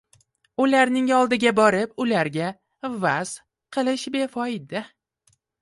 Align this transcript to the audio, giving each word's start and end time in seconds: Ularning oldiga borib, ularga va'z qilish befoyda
Ularning 0.63 1.09
oldiga 1.17 1.51
borib, 1.59 1.93
ularga 2.07 2.49
va'z 3.05 3.37
qilish 3.77 4.11
befoyda 4.17 4.87